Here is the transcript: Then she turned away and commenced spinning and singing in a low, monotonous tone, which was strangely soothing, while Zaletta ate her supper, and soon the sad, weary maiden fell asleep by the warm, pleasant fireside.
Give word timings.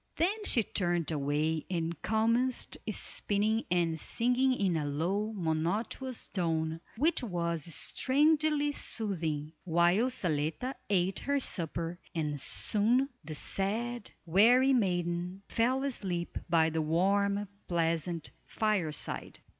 Then 0.15 0.45
she 0.45 0.63
turned 0.63 1.11
away 1.11 1.63
and 1.69 2.01
commenced 2.01 2.75
spinning 2.89 3.65
and 3.69 3.99
singing 3.99 4.55
in 4.55 4.75
a 4.75 4.83
low, 4.83 5.31
monotonous 5.31 6.27
tone, 6.29 6.81
which 6.97 7.21
was 7.21 7.65
strangely 7.71 8.71
soothing, 8.71 9.53
while 9.63 10.09
Zaletta 10.09 10.73
ate 10.89 11.19
her 11.19 11.39
supper, 11.39 11.99
and 12.15 12.41
soon 12.41 13.09
the 13.23 13.35
sad, 13.35 14.09
weary 14.25 14.73
maiden 14.73 15.43
fell 15.47 15.83
asleep 15.83 16.39
by 16.49 16.71
the 16.71 16.81
warm, 16.81 17.47
pleasant 17.67 18.31
fireside. 18.47 19.39